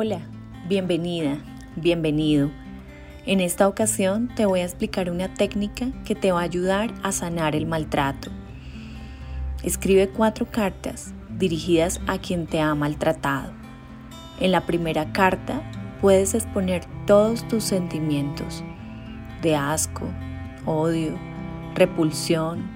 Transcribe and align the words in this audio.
Hola, 0.00 0.20
bienvenida, 0.68 1.38
bienvenido. 1.74 2.52
En 3.26 3.40
esta 3.40 3.66
ocasión 3.66 4.32
te 4.36 4.46
voy 4.46 4.60
a 4.60 4.64
explicar 4.64 5.10
una 5.10 5.34
técnica 5.34 5.86
que 6.04 6.14
te 6.14 6.30
va 6.30 6.38
a 6.38 6.44
ayudar 6.44 6.94
a 7.02 7.10
sanar 7.10 7.56
el 7.56 7.66
maltrato. 7.66 8.30
Escribe 9.64 10.08
cuatro 10.08 10.46
cartas 10.46 11.12
dirigidas 11.36 12.00
a 12.06 12.18
quien 12.18 12.46
te 12.46 12.60
ha 12.60 12.76
maltratado. 12.76 13.52
En 14.38 14.52
la 14.52 14.60
primera 14.66 15.12
carta 15.12 15.62
puedes 16.00 16.32
exponer 16.32 16.84
todos 17.04 17.48
tus 17.48 17.64
sentimientos 17.64 18.62
de 19.42 19.56
asco, 19.56 20.06
odio, 20.64 21.18
repulsión, 21.74 22.70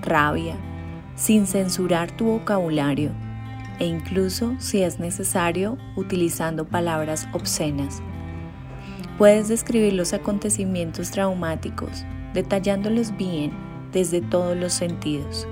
rabia, 0.00 0.56
sin 1.14 1.46
censurar 1.46 2.10
tu 2.10 2.24
vocabulario 2.24 3.10
e 3.78 3.86
incluso, 3.86 4.54
si 4.58 4.82
es 4.82 4.98
necesario, 4.98 5.78
utilizando 5.96 6.64
palabras 6.64 7.28
obscenas. 7.32 8.02
Puedes 9.18 9.48
describir 9.48 9.92
los 9.92 10.12
acontecimientos 10.12 11.10
traumáticos, 11.10 12.04
detallándolos 12.32 13.16
bien 13.16 13.52
desde 13.92 14.20
todos 14.20 14.56
los 14.56 14.72
sentidos. 14.72 15.46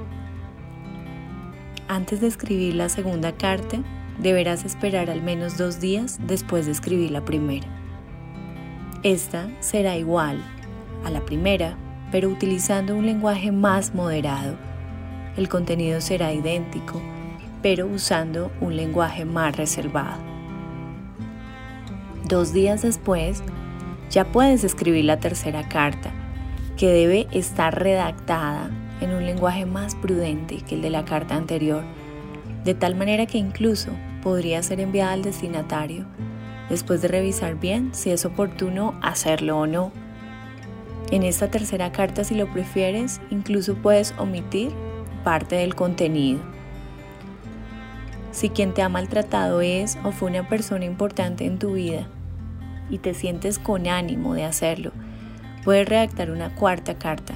Antes 1.89 2.21
de 2.21 2.27
escribir 2.27 2.75
la 2.75 2.89
segunda 2.89 3.33
carta, 3.33 3.79
deberás 4.19 4.65
esperar 4.65 5.11
al 5.11 5.23
menos 5.23 5.59
dos 5.59 5.81
días 5.81 6.19
después 6.27 6.67
de 6.67 6.73
escribir 6.73 7.11
la 7.11 7.25
primera. 7.25 7.67
Esta 9.03 9.49
será 9.61 9.97
igual 9.97 10.43
a 11.05 11.11
la 11.11 11.25
primera, 11.25 11.77
pero 12.11 12.29
utilizando 12.29 12.97
un 12.97 13.07
lenguaje 13.07 13.53
más 13.53 13.95
moderado. 13.95 14.57
El 15.37 15.49
contenido 15.49 16.01
será 16.01 16.33
idéntico, 16.33 17.01
pero 17.63 17.87
usando 17.87 18.51
un 18.61 18.77
lenguaje 18.77 19.25
más 19.25 19.57
reservado. 19.57 20.21
Dos 22.29 22.53
días 22.53 22.83
después, 22.83 23.43
ya 24.11 24.25
puedes 24.25 24.65
escribir 24.65 25.05
la 25.05 25.21
tercera 25.21 25.69
carta, 25.69 26.13
que 26.77 26.89
debe 26.89 27.29
estar 27.33 27.81
redactada 27.81 28.71
en 29.01 29.15
un 29.15 29.25
lenguaje 29.25 29.67
más 29.67 29.95
prudente 29.95 30.59
que 30.59 30.75
el 30.75 30.83
de 30.83 30.91
la 30.91 31.05
carta 31.05 31.37
anterior, 31.37 31.83
de 32.65 32.75
tal 32.75 32.95
manera 32.95 33.27
que 33.27 33.39
incluso 33.39 33.91
podría 34.23 34.63
ser 34.63 34.81
enviada 34.81 35.13
al 35.13 35.23
destinatario, 35.23 36.07
después 36.71 37.03
de 37.03 37.09
revisar 37.09 37.57
bien 37.57 37.91
si 37.93 38.11
es 38.11 38.25
oportuno 38.25 38.95
hacerlo 39.03 39.59
o 39.59 39.67
no. 39.67 39.93
En 41.11 41.25
esta 41.25 41.51
tercera 41.51 41.93
carta, 41.93 42.25
si 42.25 42.35
lo 42.35 42.51
prefieres, 42.51 43.21
incluso 43.31 43.75
puedes 43.75 44.15
omitir 44.17 44.71
parte 45.25 45.57
del 45.57 45.75
contenido. 45.75 46.41
Si 48.33 48.49
quien 48.49 48.73
te 48.73 48.83
ha 48.83 48.89
maltratado 48.89 49.61
es 49.61 49.99
o 50.05 50.11
fue 50.11 50.31
una 50.31 50.49
persona 50.49 50.87
importante 50.87 51.45
en 51.45 51.59
tu 51.59 51.75
vida 51.75 52.09
y 52.89 52.99
te 52.99 53.13
sientes 53.13 53.59
con 53.59 53.87
ánimo 53.87 54.35
de 54.35 54.45
hacerlo, 54.45 54.91
puedes 55.65 55.87
redactar 55.87 56.31
una 56.31 56.55
cuarta 56.55 56.95
carta 56.95 57.35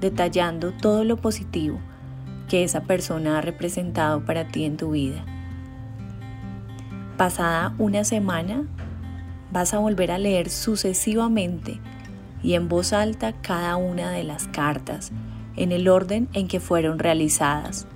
detallando 0.00 0.72
todo 0.72 1.02
lo 1.02 1.16
positivo 1.16 1.80
que 2.48 2.62
esa 2.62 2.82
persona 2.82 3.38
ha 3.38 3.40
representado 3.40 4.24
para 4.24 4.46
ti 4.46 4.64
en 4.64 4.76
tu 4.76 4.92
vida. 4.92 5.24
Pasada 7.16 7.74
una 7.78 8.04
semana, 8.04 8.64
vas 9.50 9.74
a 9.74 9.78
volver 9.78 10.12
a 10.12 10.18
leer 10.18 10.50
sucesivamente 10.50 11.80
y 12.44 12.54
en 12.54 12.68
voz 12.68 12.92
alta 12.92 13.32
cada 13.32 13.76
una 13.76 14.10
de 14.12 14.22
las 14.22 14.46
cartas 14.46 15.10
en 15.56 15.72
el 15.72 15.88
orden 15.88 16.28
en 16.32 16.46
que 16.46 16.60
fueron 16.60 16.98
realizadas 17.00 17.88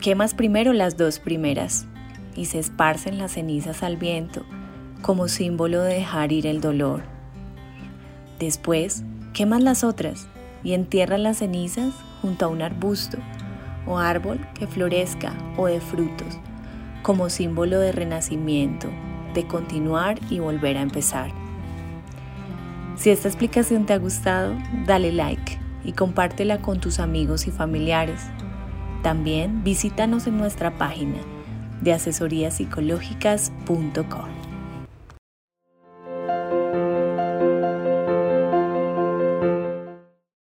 Quemas 0.00 0.32
primero 0.32 0.72
las 0.72 0.96
dos 0.96 1.18
primeras 1.18 1.86
y 2.36 2.44
se 2.44 2.60
esparcen 2.60 3.18
las 3.18 3.32
cenizas 3.32 3.82
al 3.82 3.96
viento 3.96 4.44
como 5.02 5.26
símbolo 5.26 5.82
de 5.82 5.94
dejar 5.94 6.30
ir 6.30 6.46
el 6.46 6.60
dolor. 6.60 7.02
Después, 8.38 9.02
quemas 9.32 9.60
las 9.60 9.82
otras 9.82 10.28
y 10.62 10.74
entierras 10.74 11.18
las 11.18 11.38
cenizas 11.38 11.92
junto 12.22 12.44
a 12.44 12.48
un 12.48 12.62
arbusto 12.62 13.18
o 13.86 13.98
árbol 13.98 14.38
que 14.54 14.68
florezca 14.68 15.32
o 15.56 15.66
de 15.66 15.80
frutos, 15.80 16.38
como 17.02 17.28
símbolo 17.28 17.80
de 17.80 17.90
renacimiento, 17.90 18.88
de 19.34 19.48
continuar 19.48 20.20
y 20.30 20.38
volver 20.38 20.76
a 20.76 20.82
empezar. 20.82 21.32
Si 22.94 23.10
esta 23.10 23.26
explicación 23.26 23.84
te 23.84 23.94
ha 23.94 23.98
gustado, 23.98 24.56
dale 24.86 25.10
like 25.10 25.58
y 25.84 25.92
compártela 25.92 26.58
con 26.58 26.78
tus 26.78 27.00
amigos 27.00 27.48
y 27.48 27.50
familiares. 27.50 28.20
También 29.02 29.64
visítanos 29.64 30.26
en 30.26 30.38
nuestra 30.38 30.76
página 30.76 31.18
de 31.80 31.92
asesoríapsicológicas.com. 31.92 34.37